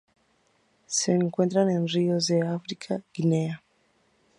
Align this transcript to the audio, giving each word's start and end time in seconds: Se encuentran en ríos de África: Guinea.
Se 0.87 1.11
encuentran 1.11 1.69
en 1.69 1.87
ríos 1.87 2.25
de 2.25 2.41
África: 2.41 3.03
Guinea. 3.13 3.61